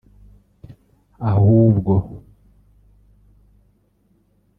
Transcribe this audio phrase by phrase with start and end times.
[1.31, 1.93] Ahubwo